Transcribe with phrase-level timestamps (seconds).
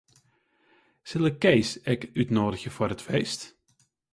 [1.09, 3.41] Sil ik Kees ek útnûgje foar it feest?